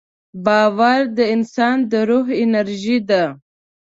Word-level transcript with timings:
باور 0.45 0.99
د 1.17 1.19
انسان 1.35 1.77
د 1.91 1.93
روح 2.09 2.27
انرژي 2.43 2.97
ده. 3.09 3.23